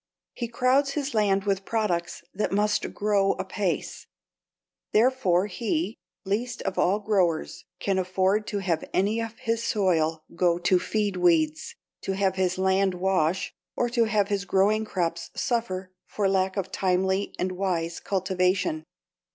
He 0.33 0.47
crowds 0.47 0.93
his 0.93 1.13
land 1.13 1.43
with 1.43 1.63
products 1.63 2.23
that 2.33 2.51
must 2.51 2.91
grow 2.91 3.33
apace. 3.33 4.07
Therefore 4.93 5.45
he, 5.45 5.99
least 6.25 6.63
of 6.63 6.79
all 6.79 6.97
growers, 6.97 7.65
can 7.77 7.99
afford 7.99 8.47
to 8.47 8.57
have 8.61 8.83
any 8.95 9.21
of 9.21 9.37
his 9.37 9.63
soil 9.63 10.23
go 10.35 10.57
to 10.57 10.79
feed 10.79 11.17
weeds, 11.17 11.75
to 12.01 12.13
have 12.13 12.33
his 12.35 12.57
land 12.57 12.95
wash, 12.95 13.53
or 13.75 13.89
to 13.91 14.05
have 14.05 14.29
his 14.29 14.43
growing 14.45 14.85
crops 14.85 15.29
suffer 15.35 15.91
for 16.07 16.27
lack 16.27 16.57
of 16.57 16.71
timely 16.71 17.35
and 17.37 17.51
wise 17.51 17.99
cultivation. 17.99 18.83